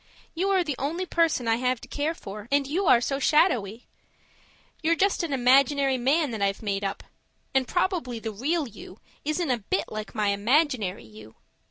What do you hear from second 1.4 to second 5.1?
I have to care for, and you are so shadowy. You're